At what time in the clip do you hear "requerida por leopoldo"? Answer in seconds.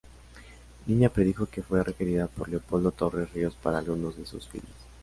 1.83-2.89